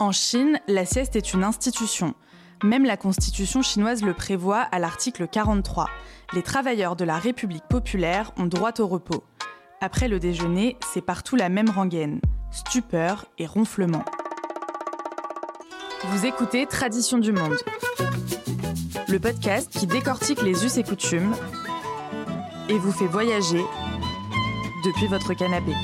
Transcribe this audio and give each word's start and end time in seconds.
En 0.00 0.12
Chine, 0.12 0.58
la 0.66 0.86
sieste 0.86 1.14
est 1.14 1.34
une 1.34 1.44
institution. 1.44 2.14
Même 2.64 2.86
la 2.86 2.96
constitution 2.96 3.60
chinoise 3.60 4.02
le 4.02 4.14
prévoit 4.14 4.60
à 4.60 4.78
l'article 4.78 5.28
43. 5.28 5.90
Les 6.32 6.42
travailleurs 6.42 6.96
de 6.96 7.04
la 7.04 7.18
République 7.18 7.68
populaire 7.68 8.32
ont 8.38 8.46
droit 8.46 8.72
au 8.78 8.86
repos. 8.86 9.22
Après 9.82 10.08
le 10.08 10.18
déjeuner, 10.18 10.78
c'est 10.90 11.02
partout 11.02 11.36
la 11.36 11.50
même 11.50 11.68
rengaine 11.68 12.22
stupeur 12.50 13.26
et 13.36 13.46
ronflement. 13.46 14.02
Vous 16.04 16.24
écoutez 16.24 16.64
Tradition 16.64 17.18
du 17.18 17.32
Monde, 17.32 17.58
le 19.06 19.18
podcast 19.18 19.70
qui 19.70 19.86
décortique 19.86 20.40
les 20.40 20.64
us 20.64 20.78
et 20.78 20.82
coutumes 20.82 21.34
et 22.70 22.78
vous 22.78 22.92
fait 22.92 23.06
voyager 23.06 23.62
depuis 24.82 25.08
votre 25.08 25.34
canapé. 25.34 25.74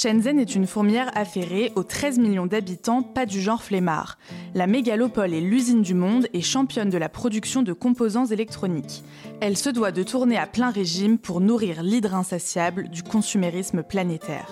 Shenzhen 0.00 0.38
est 0.38 0.54
une 0.54 0.68
fourmière 0.68 1.10
affairée 1.16 1.72
aux 1.74 1.82
13 1.82 2.20
millions 2.20 2.46
d'habitants, 2.46 3.02
pas 3.02 3.26
du 3.26 3.40
genre 3.40 3.64
flemmard. 3.64 4.16
La 4.54 4.68
mégalopole 4.68 5.34
est 5.34 5.40
l'usine 5.40 5.82
du 5.82 5.92
monde 5.92 6.28
et 6.32 6.40
championne 6.40 6.88
de 6.88 6.98
la 6.98 7.08
production 7.08 7.64
de 7.64 7.72
composants 7.72 8.26
électroniques. 8.26 9.02
Elle 9.40 9.56
se 9.56 9.70
doit 9.70 9.90
de 9.90 10.04
tourner 10.04 10.38
à 10.38 10.46
plein 10.46 10.70
régime 10.70 11.18
pour 11.18 11.40
nourrir 11.40 11.82
l'hydre 11.82 12.14
insatiable 12.14 12.90
du 12.90 13.02
consumérisme 13.02 13.82
planétaire. 13.82 14.48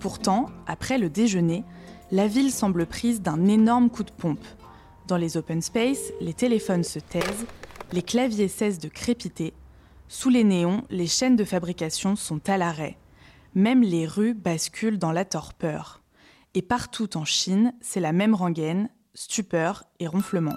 Pourtant, 0.00 0.46
après 0.66 0.98
le 0.98 1.10
déjeuner, 1.10 1.62
la 2.10 2.26
ville 2.26 2.50
semble 2.50 2.86
prise 2.86 3.22
d'un 3.22 3.46
énorme 3.46 3.88
coup 3.88 4.02
de 4.02 4.10
pompe. 4.10 4.44
Dans 5.06 5.16
les 5.16 5.36
open 5.36 5.62
space, 5.62 6.12
les 6.20 6.34
téléphones 6.34 6.82
se 6.82 6.98
taisent, 6.98 7.46
les 7.92 8.02
claviers 8.02 8.48
cessent 8.48 8.80
de 8.80 8.88
crépiter. 8.88 9.52
Sous 10.08 10.28
les 10.28 10.42
néons, 10.42 10.82
les 10.90 11.06
chaînes 11.06 11.36
de 11.36 11.44
fabrication 11.44 12.16
sont 12.16 12.40
à 12.48 12.58
l'arrêt. 12.58 12.96
Même 13.56 13.80
les 13.80 14.06
rues 14.06 14.34
basculent 14.34 14.98
dans 14.98 15.12
la 15.12 15.24
torpeur. 15.24 16.02
Et 16.52 16.60
partout 16.60 17.16
en 17.16 17.24
Chine, 17.24 17.72
c'est 17.80 18.00
la 18.00 18.12
même 18.12 18.34
rengaine, 18.34 18.90
stupeur 19.14 19.84
et 19.98 20.06
ronflement. 20.06 20.54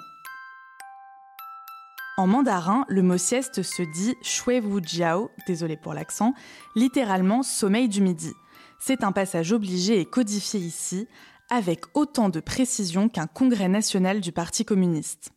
En 2.18 2.26
mandarin, 2.26 2.84
le 2.88 3.00
mot 3.00 3.16
sieste 3.16 3.62
se 3.62 3.82
dit 3.94 4.14
shui 4.20 4.60
wu 4.60 4.82
jiao, 4.84 5.30
désolé 5.46 5.78
pour 5.78 5.94
l'accent, 5.94 6.34
littéralement 6.76 7.42
sommeil 7.42 7.88
du 7.88 8.02
midi. 8.02 8.34
C'est 8.78 9.02
un 9.02 9.12
passage 9.12 9.54
obligé 9.54 9.98
et 9.98 10.04
codifié 10.04 10.60
ici, 10.60 11.08
avec 11.48 11.84
autant 11.94 12.28
de 12.28 12.40
précision 12.40 13.08
qu'un 13.08 13.26
congrès 13.26 13.68
national 13.68 14.20
du 14.20 14.30
Parti 14.30 14.66
communiste. 14.66 15.32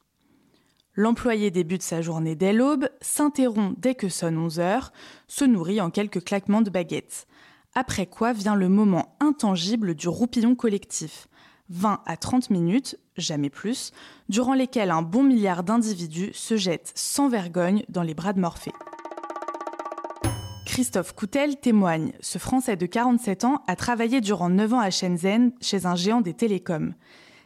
L'employé 0.96 1.50
débute 1.50 1.82
sa 1.82 2.02
journée 2.02 2.36
dès 2.36 2.52
l'aube, 2.52 2.90
s'interrompt 3.00 3.80
dès 3.80 3.96
que 3.96 4.10
sonne 4.10 4.38
11 4.38 4.60
heures, 4.60 4.92
se 5.30 5.46
nourrit 5.46 5.80
en 5.80 5.92
quelques 5.92 6.26
claquements 6.26 6.62
de 6.62 6.70
baguettes. 6.70 7.26
Après 7.76 8.06
quoi 8.06 8.34
vient 8.34 8.56
le 8.56 8.70
moment 8.70 9.16
intangible 9.20 9.96
du 9.96 10.08
roupillon 10.08 10.54
collectif. 10.54 11.28
20 11.70 12.02
à 12.06 12.18
30 12.18 12.52
minutes, 12.52 13.00
jamais 13.18 13.50
plus, 13.50 13.94
durant 14.30 14.54
lesquelles 14.54 14.92
un 14.92 15.02
bon 15.02 15.24
milliard 15.24 15.64
d'individus 15.64 16.32
se 16.34 16.56
jettent 16.56 16.92
sans 16.94 17.30
vergogne 17.30 17.84
dans 17.90 18.04
les 18.04 18.14
bras 18.14 18.34
de 18.34 18.40
Morphée. 18.40 18.74
Christophe 20.68 21.14
Coutel 21.14 21.60
témoigne. 21.60 22.14
Ce 22.20 22.38
Français 22.38 22.76
de 22.76 22.86
47 22.86 23.44
ans 23.44 23.64
a 23.68 23.76
travaillé 23.76 24.22
durant 24.22 24.50
9 24.50 24.74
ans 24.74 24.80
à 24.80 24.92
Shenzhen 24.92 25.52
chez 25.60 25.88
un 25.88 25.96
géant 25.96 26.22
des 26.22 26.34
télécoms. 26.36 26.94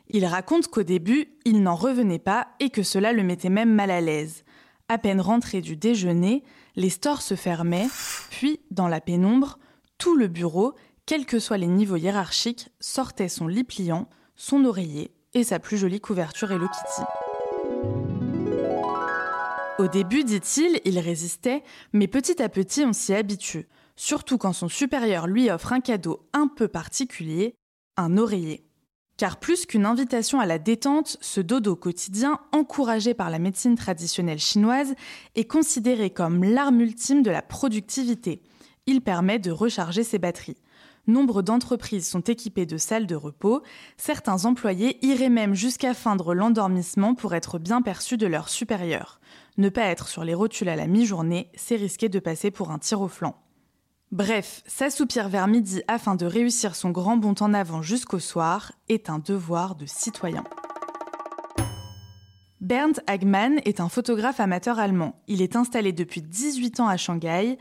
Il 0.09 0.25
raconte 0.25 0.67
qu'au 0.67 0.83
début, 0.83 1.27
il 1.45 1.61
n'en 1.61 1.75
revenait 1.75 2.19
pas 2.19 2.47
et 2.59 2.69
que 2.69 2.83
cela 2.83 3.13
le 3.13 3.23
mettait 3.23 3.49
même 3.49 3.73
mal 3.73 3.91
à 3.91 4.01
l'aise. 4.01 4.43
À 4.89 4.97
peine 4.97 5.21
rentré 5.21 5.61
du 5.61 5.77
déjeuner, 5.77 6.43
les 6.75 6.89
stores 6.89 7.21
se 7.21 7.35
fermaient, 7.35 7.87
puis, 8.29 8.59
dans 8.71 8.87
la 8.87 9.01
pénombre, 9.01 9.57
tout 9.97 10.15
le 10.15 10.27
bureau, 10.27 10.73
quels 11.05 11.25
que 11.25 11.39
soient 11.39 11.57
les 11.57 11.67
niveaux 11.67 11.95
hiérarchiques, 11.95 12.69
sortait 12.79 13.29
son 13.29 13.47
lit 13.47 13.63
pliant, 13.63 14.09
son 14.35 14.65
oreiller 14.65 15.11
et 15.33 15.43
sa 15.43 15.59
plus 15.59 15.77
jolie 15.77 15.99
couverture 15.99 16.51
Hello 16.51 16.67
Kitty. 16.67 17.01
Au 19.79 19.87
début, 19.87 20.23
dit-il, 20.23 20.81
il 20.85 20.99
résistait, 20.99 21.63
mais 21.93 22.07
petit 22.07 22.41
à 22.41 22.49
petit 22.49 22.83
on 22.83 22.93
s'y 22.93 23.13
habitue, 23.13 23.67
surtout 23.95 24.37
quand 24.37 24.53
son 24.53 24.69
supérieur 24.69 25.27
lui 25.27 25.51
offre 25.51 25.73
un 25.73 25.81
cadeau 25.81 26.27
un 26.33 26.47
peu 26.47 26.67
particulier, 26.67 27.55
un 27.95 28.17
oreiller. 28.17 28.63
Car 29.17 29.39
plus 29.39 29.65
qu'une 29.65 29.87
invitation 29.87 30.39
à 30.39 30.45
la 30.45 30.59
détente, 30.59 31.17
ce 31.21 31.41
dodo 31.41 31.75
quotidien, 31.75 32.39
encouragé 32.51 33.15
par 33.15 33.31
la 33.31 33.39
médecine 33.39 33.75
traditionnelle 33.75 34.39
chinoise, 34.39 34.93
est 35.35 35.45
considéré 35.45 36.11
comme 36.11 36.43
l'arme 36.43 36.81
ultime 36.81 37.23
de 37.23 37.31
la 37.31 37.41
productivité– 37.41 38.43
il 38.87 39.01
permet 39.01 39.37
de 39.37 39.51
recharger 39.51 40.03
ses 40.03 40.17
batteries. 40.17 40.57
Nombre 41.07 41.41
d'entreprises 41.41 42.09
sont 42.09 42.21
équipées 42.21 42.65
de 42.65 42.77
salles 42.77 43.07
de 43.07 43.15
repos. 43.15 43.63
Certains 43.95 44.43
employés 44.43 44.97
iraient 45.05 45.29
même 45.29 45.53
jusqu'à 45.53 45.93
feindre 45.93 46.33
l'endormissement 46.33 47.15
pour 47.15 47.33
être 47.33 47.59
bien 47.59 47.81
perçus 47.81 48.17
de 48.17 48.27
leurs 48.27 48.49
supérieurs. 48.49 49.21
Ne 49.57 49.69
pas 49.69 49.83
être 49.83 50.09
sur 50.09 50.25
les 50.25 50.33
rotules 50.33 50.67
à 50.67 50.75
la 50.75 50.87
mi-journée, 50.87 51.49
c'est 51.55 51.77
risquer 51.77 52.09
de 52.09 52.19
passer 52.19 52.51
pour 52.51 52.71
un 52.71 52.79
tir 52.79 52.99
au 52.99 53.07
flanc. 53.07 53.41
Bref, 54.11 54.63
s'assoupir 54.67 55.29
vers 55.29 55.47
midi 55.47 55.81
afin 55.87 56.15
de 56.15 56.25
réussir 56.25 56.75
son 56.75 56.91
grand 56.91 57.17
bond 57.17 57.35
en 57.39 57.53
avant 57.53 57.81
jusqu'au 57.81 58.19
soir 58.19 58.73
est 58.89 59.09
un 59.09 59.19
devoir 59.19 59.75
de 59.75 59.85
citoyen. 59.85 60.43
Bernd 62.59 63.01
Hagmann 63.05 63.59
est 63.65 63.79
un 63.79 63.87
photographe 63.87 64.39
amateur 64.39 64.79
allemand. 64.79 65.21
Il 65.27 65.41
est 65.41 65.55
installé 65.55 65.93
depuis 65.93 66.21
18 66.21 66.79
ans 66.79 66.87
à 66.87 66.97
Shanghai. 66.97 67.57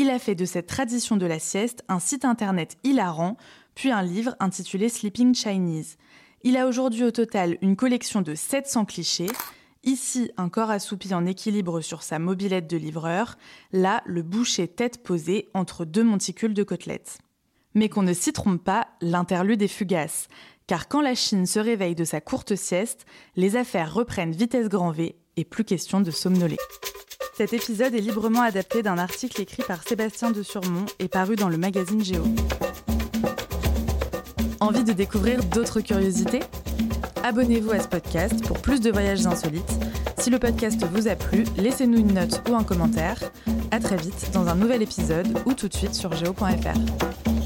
Il 0.00 0.10
a 0.10 0.20
fait 0.20 0.36
de 0.36 0.44
cette 0.44 0.68
tradition 0.68 1.16
de 1.16 1.26
la 1.26 1.40
sieste 1.40 1.82
un 1.88 1.98
site 1.98 2.24
internet 2.24 2.76
hilarant, 2.84 3.36
puis 3.74 3.90
un 3.90 4.00
livre 4.00 4.36
intitulé 4.38 4.88
Sleeping 4.88 5.34
Chinese. 5.34 5.96
Il 6.44 6.56
a 6.56 6.68
aujourd'hui 6.68 7.02
au 7.02 7.10
total 7.10 7.58
une 7.62 7.74
collection 7.74 8.22
de 8.22 8.36
700 8.36 8.84
clichés. 8.84 9.26
Ici, 9.82 10.30
un 10.36 10.50
corps 10.50 10.70
assoupi 10.70 11.12
en 11.14 11.26
équilibre 11.26 11.80
sur 11.80 12.04
sa 12.04 12.20
mobilette 12.20 12.70
de 12.70 12.76
livreur. 12.76 13.38
Là, 13.72 14.04
le 14.06 14.22
boucher 14.22 14.68
tête 14.68 15.02
posée 15.02 15.48
entre 15.52 15.84
deux 15.84 16.04
monticules 16.04 16.54
de 16.54 16.62
côtelettes. 16.62 17.18
Mais 17.74 17.88
qu'on 17.88 18.02
ne 18.02 18.12
s'y 18.12 18.32
trompe 18.32 18.62
pas, 18.62 18.86
l'interlude 19.00 19.62
est 19.62 19.66
fugace. 19.66 20.28
Car 20.68 20.86
quand 20.86 21.00
la 21.00 21.16
Chine 21.16 21.44
se 21.44 21.58
réveille 21.58 21.96
de 21.96 22.04
sa 22.04 22.20
courte 22.20 22.54
sieste, 22.54 23.04
les 23.34 23.56
affaires 23.56 23.92
reprennent 23.92 24.30
vitesse 24.30 24.68
grand 24.68 24.92
V 24.92 25.16
et 25.36 25.44
plus 25.44 25.64
question 25.64 26.00
de 26.00 26.12
somnoler. 26.12 26.58
Cet 27.38 27.52
épisode 27.52 27.94
est 27.94 28.00
librement 28.00 28.42
adapté 28.42 28.82
d'un 28.82 28.98
article 28.98 29.40
écrit 29.40 29.62
par 29.62 29.84
Sébastien 29.86 30.32
de 30.32 30.42
Surmont 30.42 30.86
et 30.98 31.06
paru 31.06 31.36
dans 31.36 31.48
le 31.48 31.56
magazine 31.56 32.04
Géo. 32.04 32.24
Envie 34.58 34.82
de 34.82 34.92
découvrir 34.92 35.44
d'autres 35.44 35.80
curiosités? 35.80 36.40
Abonnez-vous 37.22 37.70
à 37.70 37.78
ce 37.78 37.86
podcast 37.86 38.44
pour 38.44 38.60
plus 38.60 38.80
de 38.80 38.90
voyages 38.90 39.24
insolites. 39.24 39.78
Si 40.18 40.30
le 40.30 40.40
podcast 40.40 40.84
vous 40.90 41.06
a 41.06 41.14
plu, 41.14 41.44
laissez-nous 41.56 42.00
une 42.00 42.14
note 42.14 42.42
ou 42.50 42.56
un 42.56 42.64
commentaire. 42.64 43.20
À 43.70 43.78
très 43.78 43.98
vite 43.98 44.32
dans 44.34 44.48
un 44.48 44.56
nouvel 44.56 44.82
épisode 44.82 45.28
ou 45.46 45.54
tout 45.54 45.68
de 45.68 45.74
suite 45.74 45.94
sur 45.94 46.12
géo.fr. 46.16 47.37